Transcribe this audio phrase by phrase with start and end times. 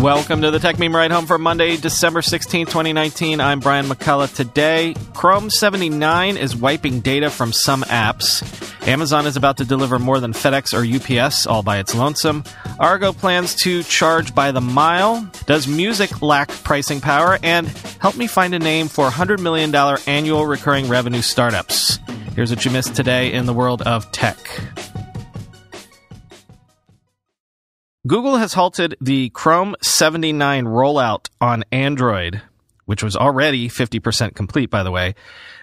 [0.00, 3.38] Welcome to the Techmeme Ride Home for Monday, December 16, 2019.
[3.38, 4.34] I'm Brian McCullough.
[4.34, 8.42] Today, Chrome 79 is wiping data from some apps.
[8.88, 12.44] Amazon is about to deliver more than FedEx or UPS all by its lonesome.
[12.78, 15.30] Argo plans to charge by the mile.
[15.44, 17.38] Does music lack pricing power?
[17.42, 17.68] And
[18.00, 19.74] help me find a name for $100 million
[20.06, 21.98] annual recurring revenue startups.
[22.34, 24.38] Here's what you missed today in the world of tech.
[28.06, 32.40] Google has halted the Chrome 79 rollout on Android,
[32.86, 35.14] which was already 50% complete, by the way,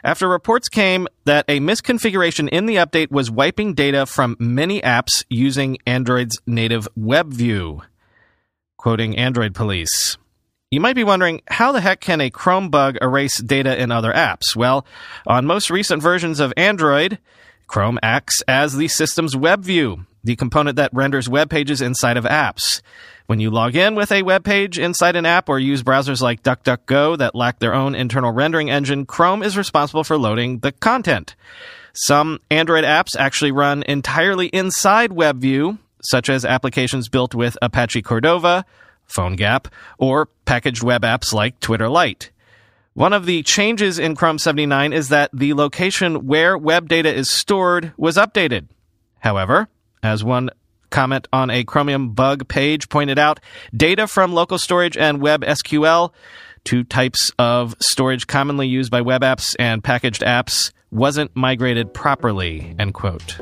[0.04, 5.26] after reports came that a misconfiguration in the update was wiping data from many apps
[5.32, 7.82] using Android's native web view.
[8.78, 10.18] Quoting Android Police.
[10.70, 14.14] You might be wondering, how the heck can a Chrome bug erase data in other
[14.14, 14.56] apps?
[14.56, 14.86] Well,
[15.26, 17.18] on most recent versions of Android,
[17.66, 22.26] Chrome acts as the system's web view, the component that renders web pages inside of
[22.26, 22.82] apps.
[23.28, 26.44] When you log in with a web page inside an app or use browsers like
[26.44, 31.36] DuckDuckGo that lack their own internal rendering engine, Chrome is responsible for loading the content.
[31.94, 38.66] Some Android apps actually run entirely inside WebView, such as applications built with Apache Cordova,
[39.10, 39.68] PhoneGap,
[39.98, 42.32] or packaged web apps like Twitter Lite.
[42.96, 47.30] One of the changes in Chrome 79 is that the location where web data is
[47.30, 48.68] stored was updated.
[49.20, 49.70] However,
[50.04, 50.50] as one
[50.90, 53.40] comment on a Chromium bug page pointed out,
[53.76, 56.14] data from local storage and web SQL,
[56.64, 62.76] two types of storage commonly used by web apps and packaged apps, wasn't migrated properly,
[62.80, 63.38] end quote.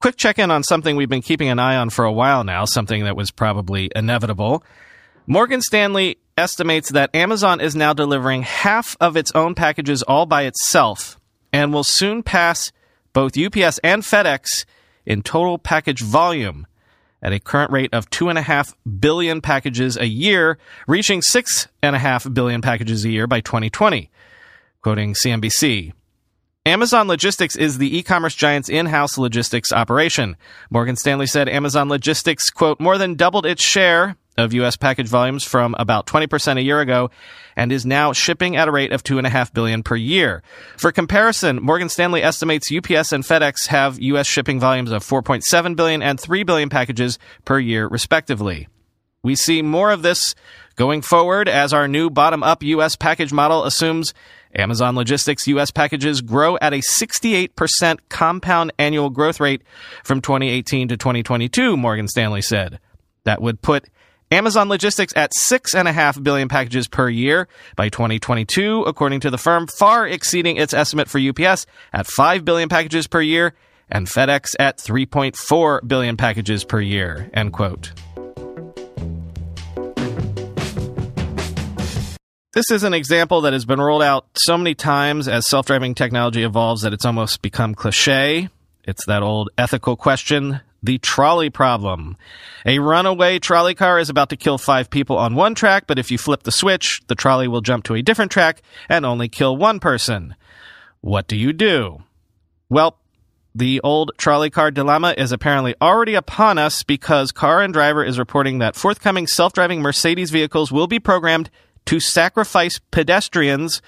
[0.00, 2.64] Quick check in on something we've been keeping an eye on for a while now,
[2.64, 4.62] something that was probably inevitable.
[5.26, 10.44] Morgan Stanley estimates that Amazon is now delivering half of its own packages all by
[10.44, 11.18] itself
[11.52, 12.72] and will soon pass
[13.12, 14.64] both UPS and FedEx
[15.06, 16.66] in total package volume
[17.22, 23.10] at a current rate of 2.5 billion packages a year, reaching 6.5 billion packages a
[23.10, 24.10] year by 2020.
[24.82, 25.92] Quoting CNBC.
[26.64, 30.36] Amazon Logistics is the e-commerce giant's in-house logistics operation.
[30.70, 34.76] Morgan Stanley said Amazon Logistics, quote, more than doubled its share of U.S.
[34.76, 37.10] package volumes from about 20% a year ago
[37.56, 40.42] and is now shipping at a rate of 2.5 billion per year.
[40.76, 44.26] For comparison, Morgan Stanley estimates UPS and FedEx have U.S.
[44.26, 48.68] shipping volumes of 4.7 billion and 3 billion packages per year, respectively.
[49.22, 50.34] We see more of this
[50.76, 52.94] going forward as our new bottom up U.S.
[52.94, 54.14] package model assumes
[54.54, 55.70] Amazon Logistics U.S.
[55.70, 59.62] packages grow at a 68% compound annual growth rate
[60.04, 62.78] from 2018 to 2022, Morgan Stanley said.
[63.24, 63.88] That would put
[64.30, 70.06] Amazon Logistics at 6.5 billion packages per year by 2022, according to the firm, far
[70.06, 73.54] exceeding its estimate for UPS at 5 billion packages per year
[73.88, 77.92] and FedEx at 3.4 billion packages per year, end quote.
[82.52, 85.94] This is an example that has been rolled out so many times as self driving
[85.94, 88.50] technology evolves that it's almost become cliche.
[88.84, 92.16] It's that old ethical question the trolley problem.
[92.64, 96.10] A runaway trolley car is about to kill five people on one track, but if
[96.10, 99.56] you flip the switch, the trolley will jump to a different track and only kill
[99.56, 100.34] one person.
[101.00, 102.02] What do you do?
[102.68, 102.98] Well,
[103.54, 108.18] the old trolley car dilemma is apparently already upon us because Car and Driver is
[108.18, 111.50] reporting that forthcoming self-driving Mercedes vehicles will be programmed
[111.86, 113.82] to sacrifice pedestrians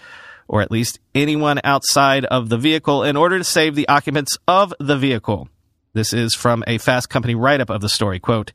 [0.48, 4.74] or at least anyone outside of the vehicle in order to save the occupants of
[4.80, 5.48] the vehicle.
[5.92, 8.20] This is from a Fast Company write up of the story.
[8.20, 8.52] Quote,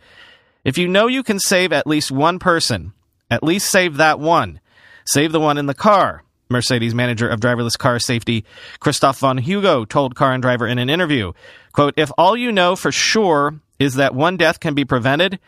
[0.64, 2.94] if you know you can save at least one person,
[3.30, 4.62] at least save that one.
[5.06, 6.24] Save the one in the car.
[6.50, 8.46] Mercedes manager of driverless car safety,
[8.80, 11.34] Christoph von Hugo, told Car and Driver in an interview,
[11.74, 15.40] quote, if all you know for sure is that one death can be prevented,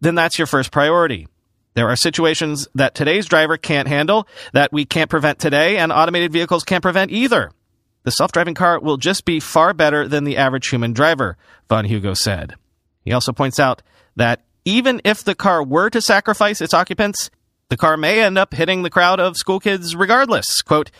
[0.00, 1.26] then that's your first priority.
[1.74, 6.32] There are situations that today's driver can't handle, that we can't prevent today, and automated
[6.32, 7.50] vehicles can't prevent either.
[8.04, 11.36] The self-driving car will just be far better than the average human driver,
[11.68, 12.54] Von Hugo said.
[13.04, 13.82] He also points out
[14.16, 17.30] that even if the car were to sacrifice its occupants,
[17.68, 20.62] the car may end up hitting the crowd of school kids regardless.
[20.62, 20.90] Quote,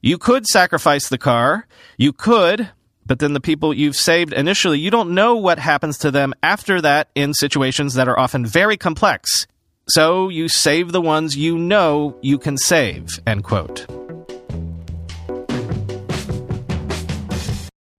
[0.00, 1.66] you could sacrifice the car.
[1.96, 2.70] You could,
[3.06, 6.80] but then the people you've saved initially, you don't know what happens to them after
[6.80, 9.46] that in situations that are often very complex.
[9.88, 13.86] So you save the ones you know you can save, end quote.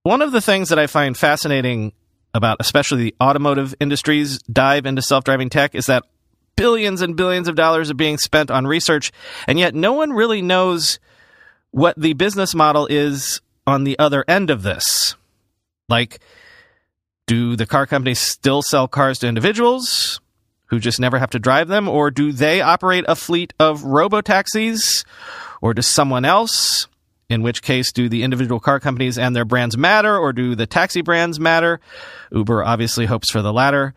[0.03, 1.93] One of the things that I find fascinating
[2.33, 6.03] about especially the automotive industry's dive into self-driving tech is that
[6.55, 9.11] billions and billions of dollars are being spent on research,
[9.47, 10.99] and yet no one really knows
[11.71, 15.15] what the business model is on the other end of this.
[15.87, 16.19] Like,
[17.27, 20.19] do the car companies still sell cars to individuals
[20.67, 24.21] who just never have to drive them, or do they operate a fleet of robo
[24.21, 25.03] taxis,
[25.61, 26.87] or does someone else?
[27.29, 30.65] In which case, do the individual car companies and their brands matter, or do the
[30.65, 31.79] taxi brands matter?
[32.31, 33.93] Uber obviously hopes for the latter.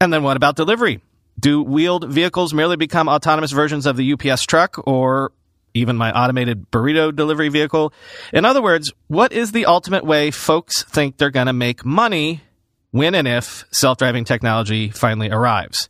[0.00, 1.00] And then what about delivery?
[1.40, 5.32] Do wheeled vehicles merely become autonomous versions of the UPS truck, or
[5.76, 7.92] even my automated burrito delivery vehicle.
[8.32, 12.42] In other words, what is the ultimate way folks think they're going to make money
[12.90, 15.88] when and if self driving technology finally arrives?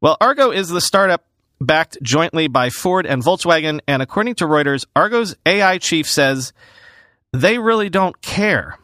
[0.00, 1.24] Well, Argo is the startup
[1.66, 6.52] backed jointly by Ford and Volkswagen, and according to Reuters, Argo's AI chief says
[7.32, 8.78] they really don't care.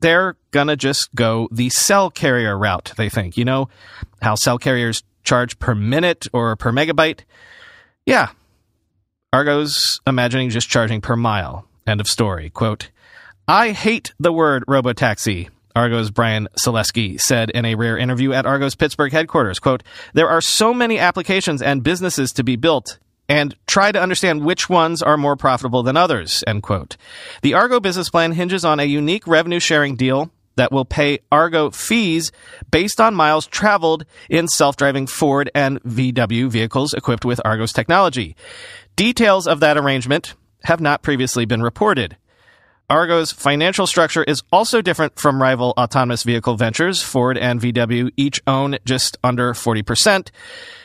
[0.00, 3.36] They're gonna just go the cell carrier route, they think.
[3.36, 3.68] You know
[4.22, 7.20] how cell carriers charge per minute or per megabyte?
[8.06, 8.30] Yeah,
[9.32, 11.66] Argo's imagining just charging per mile.
[11.86, 12.50] End of story.
[12.50, 12.90] Quote,
[13.48, 18.74] I hate the word robotaxi, Argo's Bryan Salesky said in a rare interview at Argo's
[18.74, 19.58] Pittsburgh headquarters.
[19.58, 19.82] Quote,
[20.14, 24.68] there are so many applications and businesses to be built and try to understand which
[24.68, 26.96] ones are more profitable than others, end quote.
[27.42, 31.70] The Argo business plan hinges on a unique revenue sharing deal that will pay Argo
[31.70, 32.32] fees
[32.70, 38.34] based on miles traveled in self-driving Ford and VW vehicles equipped with Argo's technology.
[38.96, 40.34] Details of that arrangement
[40.64, 42.16] have not previously been reported.
[42.90, 47.00] Argo's financial structure is also different from rival autonomous vehicle ventures.
[47.00, 50.30] Ford and VW each own just under 40%,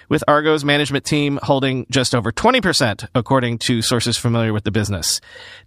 [0.07, 5.19] with Argo's management team holding just over 20%, according to sources familiar with the business.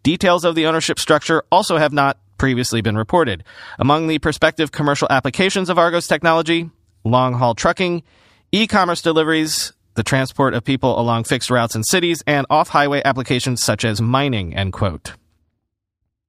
[0.04, 3.42] Details of the ownership structure also have not previously been reported.
[3.80, 6.70] Among the prospective commercial applications of Argo's technology,
[7.02, 8.04] long haul trucking,
[8.52, 13.02] e commerce deliveries, the transport of people along fixed routes in cities, and off highway
[13.04, 15.14] applications such as mining, end quote.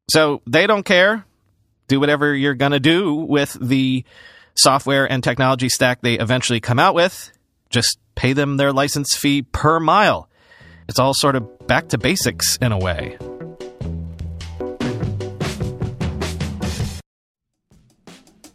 [0.10, 1.26] So they don't care.
[1.88, 4.04] Do whatever you're going to do with the
[4.56, 7.32] software and technology stack they eventually come out with.
[7.70, 10.28] Just pay them their license fee per mile.
[10.88, 13.18] It's all sort of back to basics in a way.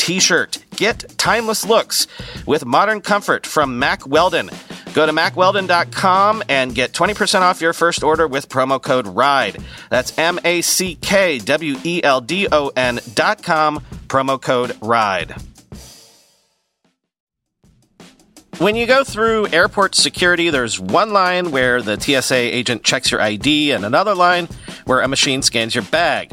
[0.00, 0.64] t shirt.
[0.76, 2.06] Get timeless looks
[2.46, 4.48] with modern comfort from Mack Weldon.
[4.94, 9.62] Go to mackweldon.com and get 20% off your first order with promo code RIDE.
[9.90, 15.34] That's M A C K W E L D O N.com, promo code RIDE.
[18.56, 23.20] When you go through airport security, there's one line where the TSA agent checks your
[23.20, 24.48] ID and another line
[24.86, 26.32] where a machine scans your bag.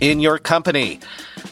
[0.00, 1.00] in your company.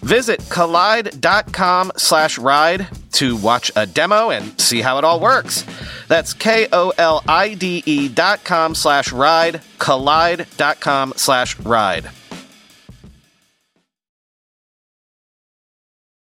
[0.02, 5.64] Visit kolide.com slash ride to watch a demo and see how it all works.
[6.08, 12.10] That's K-O-L-I-D-E dot com slash ride, kolide.com slash ride.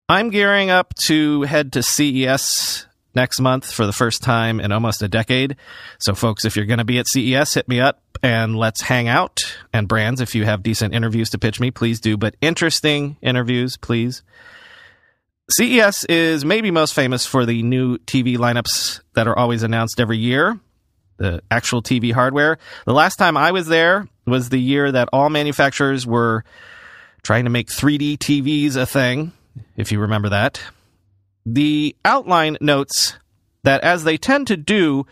[0.07, 5.01] I'm gearing up to head to CES next month for the first time in almost
[5.01, 5.55] a decade.
[5.99, 9.07] So, folks, if you're going to be at CES, hit me up and let's hang
[9.07, 9.39] out.
[9.73, 13.77] And brands, if you have decent interviews to pitch me, please do, but interesting interviews,
[13.77, 14.23] please.
[15.49, 20.17] CES is maybe most famous for the new TV lineups that are always announced every
[20.17, 20.59] year,
[21.17, 22.57] the actual TV hardware.
[22.85, 26.43] The last time I was there was the year that all manufacturers were
[27.21, 29.33] trying to make 3D TVs a thing,
[29.77, 30.61] if you remember that.
[31.45, 33.17] The outline notes
[33.63, 35.05] that as they tend to do,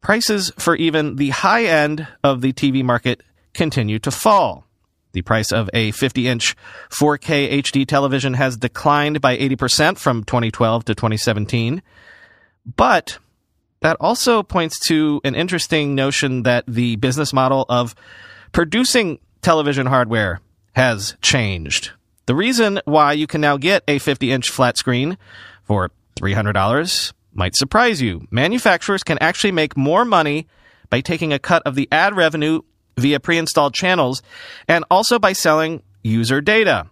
[0.00, 3.22] prices for even the high end of the TV market
[3.54, 4.66] continue to fall.
[5.12, 6.56] The price of a 50 inch
[6.90, 11.82] 4K HD television has declined by 80% from 2012 to 2017.
[12.76, 13.18] But
[13.80, 17.94] that also points to an interesting notion that the business model of
[18.52, 20.40] producing television hardware
[20.74, 21.90] has changed.
[22.26, 25.18] The reason why you can now get a 50 inch flat screen
[25.64, 28.26] for $300 might surprise you.
[28.30, 30.46] Manufacturers can actually make more money
[30.90, 32.60] by taking a cut of the ad revenue
[32.98, 34.22] via pre installed channels
[34.68, 36.86] and also by selling user data.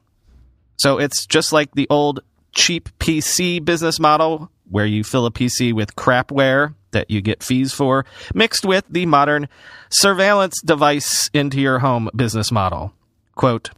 [0.78, 2.20] So it's just like the old
[2.52, 7.72] cheap PC business model where you fill a PC with crapware that you get fees
[7.72, 9.48] for, mixed with the modern
[9.90, 12.92] surveillance device into your home business model.
[13.34, 13.70] Quote,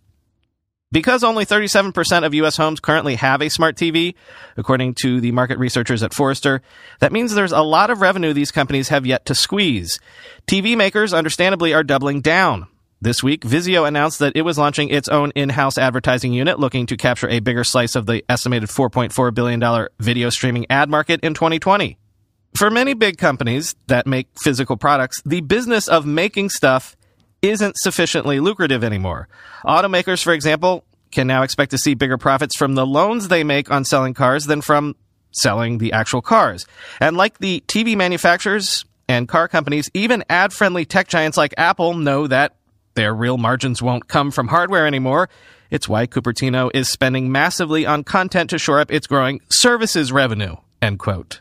[0.92, 4.14] because only 37% of US homes currently have a smart TV,
[4.56, 6.62] according to the market researchers at Forrester,
[7.00, 9.98] that means there's a lot of revenue these companies have yet to squeeze.
[10.46, 12.68] TV makers, understandably, are doubling down.
[13.00, 16.96] This week, Vizio announced that it was launching its own in-house advertising unit looking to
[16.96, 21.98] capture a bigger slice of the estimated $4.4 billion video streaming ad market in 2020.
[22.54, 26.96] For many big companies that make physical products, the business of making stuff
[27.42, 29.28] isn't sufficiently lucrative anymore.
[29.64, 33.70] Automakers, for example, can now expect to see bigger profits from the loans they make
[33.70, 34.96] on selling cars than from
[35.32, 36.66] selling the actual cars.
[37.00, 41.94] And like the TV manufacturers and car companies, even ad friendly tech giants like Apple
[41.94, 42.54] know that
[42.94, 45.28] their real margins won't come from hardware anymore.
[45.70, 50.56] It's why Cupertino is spending massively on content to shore up its growing services revenue.
[50.82, 51.40] End quote.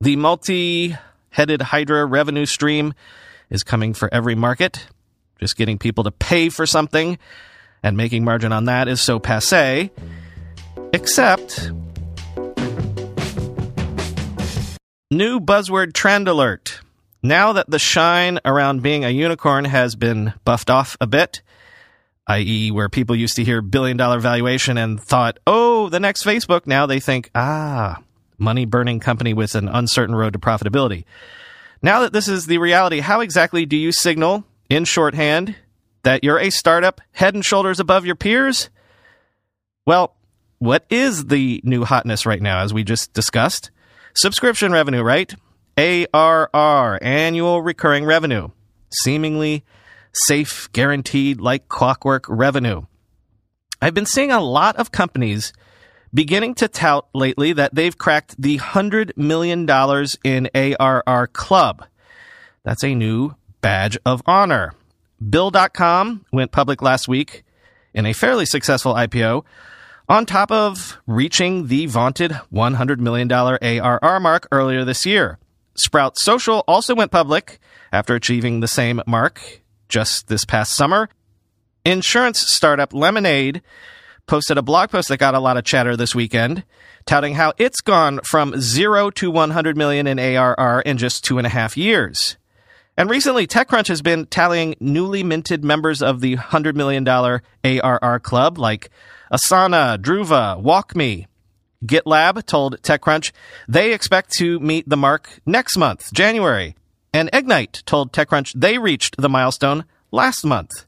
[0.00, 0.96] The multi
[1.30, 2.92] headed Hydra revenue stream
[3.48, 4.86] is coming for every market.
[5.38, 7.18] Just getting people to pay for something
[7.82, 9.90] and making margin on that is so passe.
[10.92, 11.70] Except,
[15.10, 16.80] new buzzword trend alert.
[17.22, 21.42] Now that the shine around being a unicorn has been buffed off a bit,
[22.28, 26.66] i.e., where people used to hear billion dollar valuation and thought, oh, the next Facebook,
[26.66, 28.00] now they think, ah,
[28.38, 31.04] money burning company with an uncertain road to profitability.
[31.82, 35.56] Now that this is the reality, how exactly do you signal in shorthand
[36.02, 38.70] that you're a startup head and shoulders above your peers?
[39.84, 40.14] Well,
[40.58, 43.70] what is the new hotness right now, as we just discussed?
[44.14, 45.34] Subscription revenue, right?
[45.76, 48.48] ARR, annual recurring revenue.
[48.90, 49.64] Seemingly
[50.14, 52.82] safe, guaranteed, like clockwork revenue.
[53.82, 55.52] I've been seeing a lot of companies
[56.14, 59.68] beginning to tout lately that they've cracked the $100 million
[60.24, 61.84] in ARR club.
[62.64, 63.34] That's a new
[63.66, 64.72] badge of honor.
[65.28, 67.42] Bill.com went public last week
[67.94, 69.44] in a fairly successful IPO
[70.08, 75.40] on top of reaching the vaunted $100 million ARR mark earlier this year.
[75.74, 77.58] Sprout Social also went public
[77.92, 81.08] after achieving the same mark just this past summer.
[81.84, 83.62] Insurance startup Lemonade
[84.28, 86.62] posted a blog post that got a lot of chatter this weekend,
[87.04, 91.48] touting how it's gone from zero to 100 million in ARR in just two and
[91.48, 92.36] a half years.
[92.98, 98.56] And recently, TechCrunch has been tallying newly minted members of the $100 million ARR club
[98.56, 98.90] like
[99.30, 101.26] Asana, Druva, WalkMe.
[101.84, 103.32] GitLab told TechCrunch
[103.68, 106.74] they expect to meet the mark next month, January.
[107.12, 110.86] And Egnyte told TechCrunch they reached the milestone last month.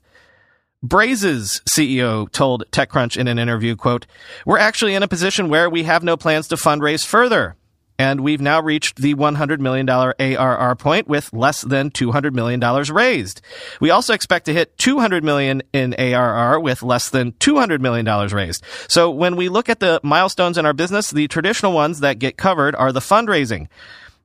[0.82, 4.06] Braze's CEO told TechCrunch in an interview, quote,
[4.46, 7.56] We're actually in a position where we have no plans to fundraise further
[7.98, 12.60] and we've now reached the $100 million ARR point with less than $200 million
[12.92, 13.40] raised.
[13.80, 18.62] We also expect to hit 200 million in ARR with less than $200 million raised.
[18.88, 22.36] So when we look at the milestones in our business, the traditional ones that get
[22.36, 23.66] covered are the fundraising.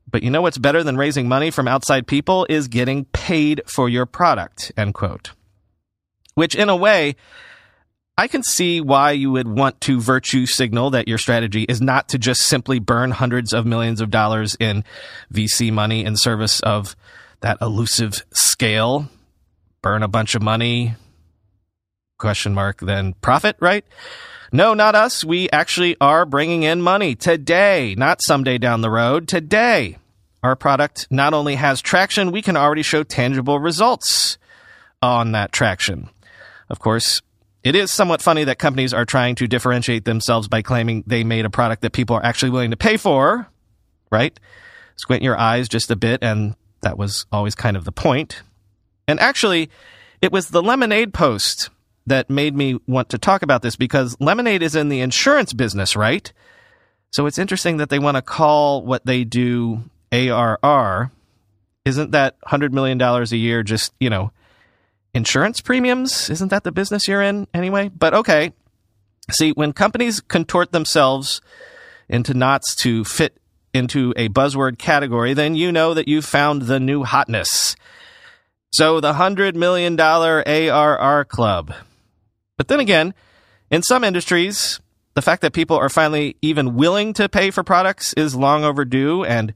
[0.09, 3.89] But you know what's better than raising money from outside people is getting paid for
[3.89, 5.31] your product, end quote.
[6.35, 7.15] Which in a way,
[8.15, 12.09] I can see why you would want to virtue signal that your strategy is not
[12.09, 14.83] to just simply burn hundreds of millions of dollars in
[15.33, 16.95] VC money in service of
[17.41, 19.09] that elusive scale.
[19.81, 20.93] Burn a bunch of money,
[22.19, 23.83] question mark, then profit, right?
[24.51, 25.23] No, not us.
[25.25, 29.97] We actually are bringing in money today, not someday down the road, today.
[30.43, 34.37] Our product not only has traction, we can already show tangible results
[35.01, 36.09] on that traction.
[36.69, 37.21] Of course,
[37.63, 41.45] it is somewhat funny that companies are trying to differentiate themselves by claiming they made
[41.45, 43.47] a product that people are actually willing to pay for,
[44.11, 44.37] right?
[44.97, 48.43] Squint your eyes just a bit, and that was always kind of the point.
[49.07, 49.69] And actually,
[50.21, 51.69] it was the Lemonade post
[52.05, 55.95] that made me want to talk about this because Lemonade is in the insurance business,
[55.95, 56.31] right?
[57.11, 61.11] So it's interesting that they want to call what they do ARR.
[61.85, 64.31] Isn't that $100 million a year just, you know,
[65.13, 66.29] insurance premiums?
[66.29, 67.89] Isn't that the business you're in anyway?
[67.89, 68.53] But okay.
[69.31, 71.41] See, when companies contort themselves
[72.09, 73.37] into knots to fit
[73.73, 77.75] into a buzzword category, then you know that you've found the new hotness.
[78.71, 81.73] So the $100 million ARR club.
[82.57, 83.13] But then again,
[83.71, 84.79] in some industries,
[85.13, 89.23] the fact that people are finally even willing to pay for products is long overdue
[89.23, 89.53] and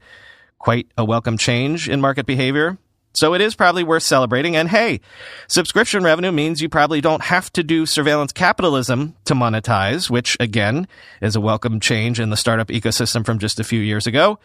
[0.60, 2.78] quite a welcome change in market behavior.
[3.18, 4.56] So it is probably worth celebrating.
[4.56, 5.02] And hey,
[5.48, 10.88] subscription revenue means you probably don't have to do surveillance capitalism to monetize, which again
[11.20, 14.38] is a welcome change in the startup ecosystem from just a few years ago.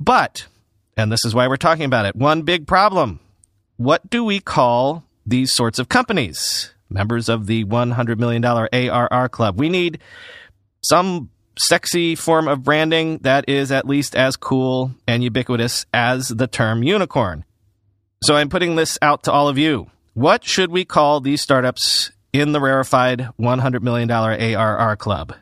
[0.00, 0.46] But,
[0.96, 3.20] and this is why we're talking about it, one big problem.
[3.76, 6.72] What do we call these sorts of companies?
[6.88, 9.60] Members of the $100 million ARR club.
[9.60, 9.98] We need
[10.82, 11.28] some
[11.58, 16.82] sexy form of branding that is at least as cool and ubiquitous as the term
[16.82, 17.44] unicorn.
[18.24, 19.90] So I'm putting this out to all of you.
[20.14, 25.34] What should we call these startups in the rarefied $100 million ARR club?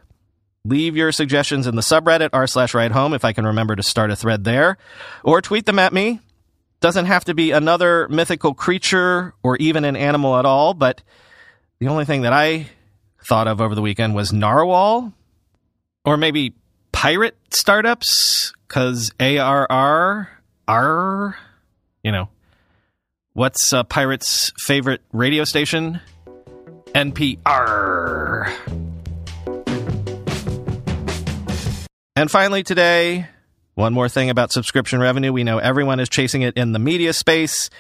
[0.64, 3.84] Leave your suggestions in the subreddit r slash ride home if I can remember to
[3.84, 4.78] start a thread there,
[5.22, 6.18] or tweet them at me.
[6.80, 11.04] Doesn't have to be another mythical creature or even an animal at all, but
[11.78, 12.66] the only thing that I
[13.24, 15.12] thought of over the weekend was narwhal,
[16.04, 16.56] or maybe
[16.90, 20.28] pirate startups, because ARR,
[20.66, 21.36] R,
[22.02, 22.28] you know,
[23.34, 26.02] What's a pirate's favorite radio station?
[26.94, 28.52] NPR.
[32.14, 33.26] And finally, today,
[33.72, 35.32] one more thing about subscription revenue.
[35.32, 37.70] We know everyone is chasing it in the media space.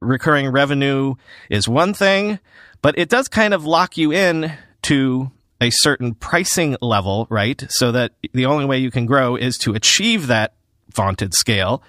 [0.00, 1.16] Recurring revenue
[1.50, 2.38] is one thing,
[2.80, 7.60] but it does kind of lock you in to a certain pricing level, right?
[7.70, 10.54] So that the only way you can grow is to achieve that
[10.94, 11.82] vaunted scale.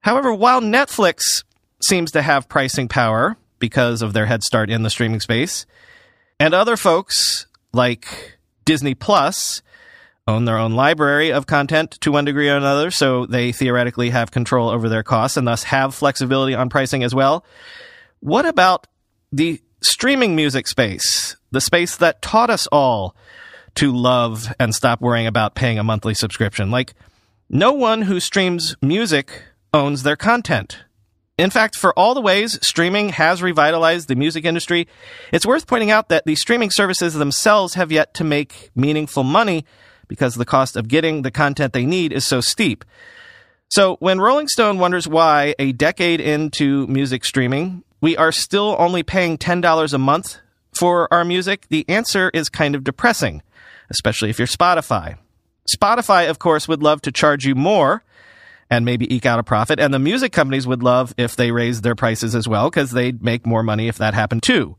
[0.00, 1.44] However, while Netflix
[1.80, 5.66] seems to have pricing power because of their head start in the streaming space.
[6.40, 9.62] And other folks like Disney Plus
[10.26, 14.30] own their own library of content to one degree or another, so they theoretically have
[14.30, 17.44] control over their costs and thus have flexibility on pricing as well.
[18.20, 18.86] What about
[19.32, 23.16] the streaming music space, the space that taught us all
[23.76, 26.70] to love and stop worrying about paying a monthly subscription?
[26.70, 26.94] Like,
[27.48, 30.78] no one who streams music owns their content.
[31.38, 34.88] In fact, for all the ways streaming has revitalized the music industry,
[35.32, 39.64] it's worth pointing out that the streaming services themselves have yet to make meaningful money
[40.08, 42.84] because the cost of getting the content they need is so steep.
[43.70, 49.04] So when Rolling Stone wonders why a decade into music streaming, we are still only
[49.04, 50.38] paying $10 a month
[50.72, 53.42] for our music, the answer is kind of depressing,
[53.90, 55.16] especially if you're Spotify.
[55.72, 58.02] Spotify, of course, would love to charge you more
[58.70, 59.80] and maybe eke out a profit.
[59.80, 63.22] And the music companies would love if they raised their prices as well because they'd
[63.22, 64.76] make more money if that happened too.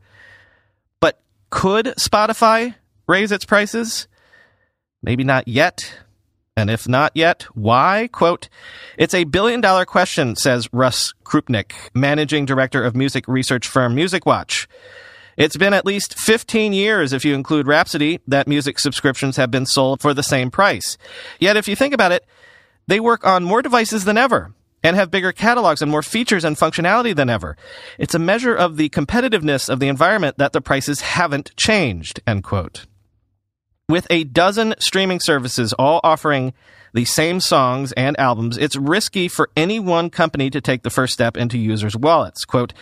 [1.00, 2.74] But could Spotify
[3.06, 4.06] raise its prices?
[5.02, 5.98] Maybe not yet.
[6.56, 8.08] And if not yet, why?
[8.12, 8.48] Quote,
[8.98, 14.66] it's a billion dollar question, says Russ Crupnick, managing director of music research firm MusicWatch.
[15.36, 19.64] It's been at least 15 years, if you include Rhapsody, that music subscriptions have been
[19.64, 20.98] sold for the same price.
[21.38, 22.26] Yet, if you think about it,
[22.90, 26.56] they work on more devices than ever and have bigger catalogs and more features and
[26.56, 27.56] functionality than ever.
[27.98, 32.42] It's a measure of the competitiveness of the environment that the prices haven't changed, end
[32.42, 32.86] quote.
[33.88, 36.52] With a dozen streaming services all offering
[36.92, 41.12] the same songs and albums, it's risky for any one company to take the first
[41.12, 42.44] step into users' wallets.
[42.44, 42.72] Quote,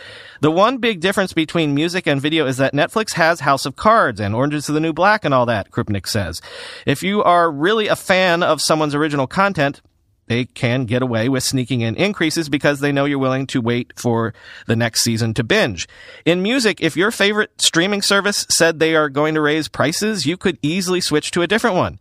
[0.41, 4.19] the one big difference between music and video is that Netflix has House of Cards
[4.19, 6.41] and Orange is the New Black and all that, Crupnick says.
[6.87, 9.81] If you are really a fan of someone's original content,
[10.29, 13.91] they can get away with sneaking in increases because they know you're willing to wait
[13.97, 14.33] for
[14.67, 15.87] the next season to binge.
[16.23, 20.37] In music, if your favorite streaming service said they are going to raise prices, you
[20.37, 21.99] could easily switch to a different one.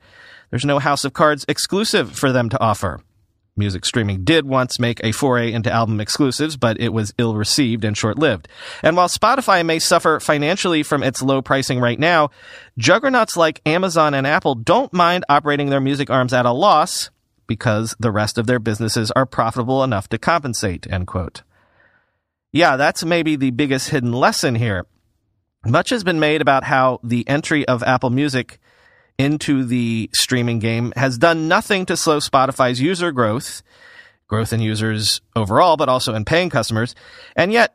[0.50, 3.00] There's no House of Cards exclusive for them to offer.
[3.56, 7.84] Music streaming did once make a foray into album exclusives, but it was ill received
[7.84, 8.46] and short lived.
[8.82, 12.30] And while Spotify may suffer financially from its low pricing right now,
[12.78, 17.10] juggernauts like Amazon and Apple don't mind operating their music arms at a loss
[17.48, 21.42] because the rest of their businesses are profitable enough to compensate, end quote.
[22.52, 24.86] Yeah, that's maybe the biggest hidden lesson here.
[25.66, 28.60] Much has been made about how the entry of Apple Music
[29.18, 33.62] into the streaming game has done nothing to slow Spotify's user growth,
[34.28, 36.94] growth in users overall, but also in paying customers.
[37.34, 37.74] And yet,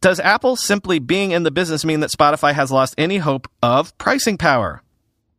[0.00, 3.96] does Apple simply being in the business mean that Spotify has lost any hope of
[3.98, 4.82] pricing power,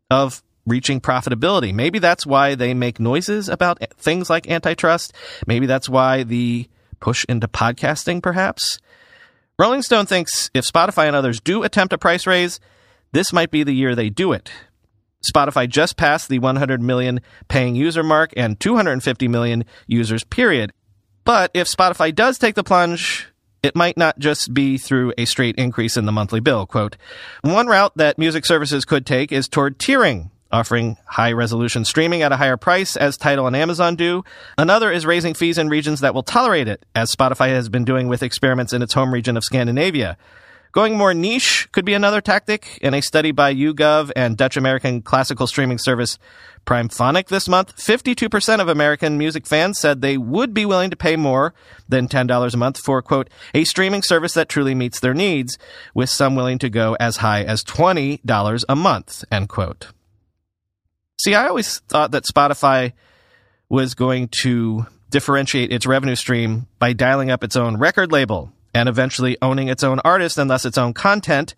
[0.09, 1.73] of reaching profitability?
[1.73, 5.13] Maybe that's why they make noises about things like antitrust.
[5.47, 6.67] Maybe that's why the
[6.99, 8.79] push into podcasting, perhaps.
[9.57, 12.59] Rolling Stone thinks if Spotify and others do attempt a price raise,
[13.11, 14.51] this might be the year they do it.
[15.31, 20.71] Spotify just passed the 100 million paying user mark and 250 million users, period.
[21.23, 23.27] But if Spotify does take the plunge,
[23.63, 26.67] it might not just be through a straight increase in the monthly bill.
[26.67, 26.97] Quote,
[27.41, 32.31] one route that music services could take is toward tiering, offering high resolution streaming at
[32.31, 34.23] a higher price as Tidal and Amazon do.
[34.57, 38.07] Another is raising fees in regions that will tolerate it, as Spotify has been doing
[38.07, 40.17] with experiments in its home region of Scandinavia.
[40.75, 42.77] Going more niche could be another tactic.
[42.81, 46.19] In a study by YouGov and Dutch American classical streaming service
[46.65, 51.15] Primephonic this month, 52% of American music fans said they would be willing to pay
[51.15, 51.53] more
[51.87, 55.57] than $10 a month for, quote, a streaming service that truly meets their needs,
[55.93, 59.94] with some willing to go as high as $20 a month, end quote.
[61.17, 62.93] See, I always thought that Spotify
[63.69, 68.89] was going to differentiate its revenue stream by dialing up its own record label and
[68.89, 71.55] eventually owning its own artist and thus its own content,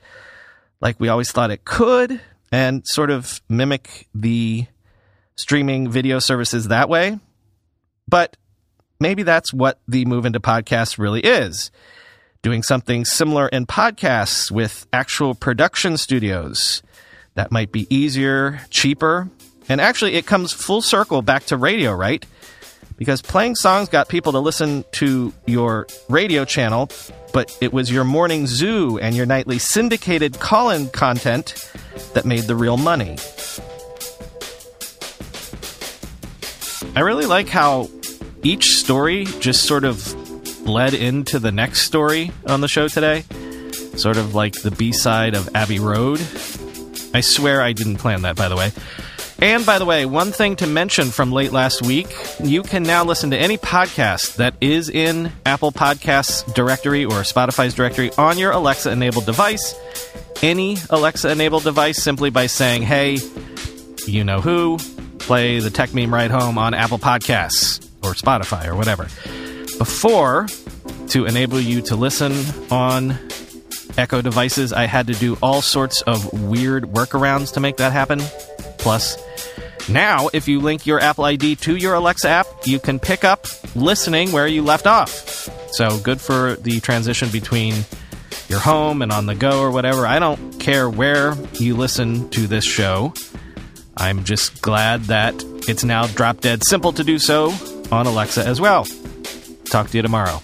[0.80, 4.68] like we always thought it could, and sort of mimic the
[5.36, 7.20] streaming video services that way.
[8.08, 8.38] But
[9.00, 11.72] maybe that's what the move into podcasts really is
[12.44, 16.82] doing something similar in podcasts with actual production studios.
[17.38, 19.30] That might be easier, cheaper,
[19.70, 22.26] and actually it comes full circle back to radio, right?
[22.98, 26.90] because playing songs got people to listen to your radio channel,
[27.32, 31.72] but it was your morning zoo and your nightly syndicated call in content
[32.14, 33.18] that made the real money.
[36.96, 37.90] I really like how
[38.42, 40.16] each story just sort of
[40.66, 43.24] bled into the next story on the show today.
[43.96, 46.20] Sort of like the B side of Abbey Road.
[47.14, 48.72] I swear I didn't plan that, by the way.
[49.40, 52.08] And by the way, one thing to mention from late last week
[52.44, 57.76] you can now listen to any podcast that is in Apple Podcasts directory or Spotify's
[57.76, 59.76] directory on your Alexa enabled device.
[60.42, 63.20] Any Alexa enabled device simply by saying, hey,
[64.08, 64.80] you know who,
[65.20, 69.04] play the Techmeme Ride Home on Apple Podcasts or Spotify or whatever.
[69.78, 70.48] Before,
[71.10, 72.34] to enable you to listen
[72.72, 73.18] on
[73.98, 78.20] Echo devices, I had to do all sorts of weird workarounds to make that happen.
[78.78, 79.18] Plus,
[79.90, 83.48] now, if you link your Apple ID to your Alexa app, you can pick up
[83.76, 85.50] listening where you left off.
[85.72, 87.74] So good for the transition between
[88.50, 90.06] your home and on the go or whatever.
[90.06, 93.14] I don't care where you listen to this show.
[93.96, 95.34] I'm just glad that
[95.68, 97.54] it's now drop dead simple to do so
[97.92, 98.86] on Alexa as well.
[99.66, 100.42] Talk to you tomorrow.